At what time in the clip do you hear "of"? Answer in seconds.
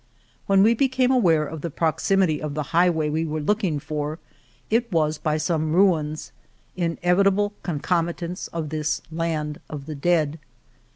1.45-1.61, 2.41-2.55, 8.51-8.69, 9.69-9.85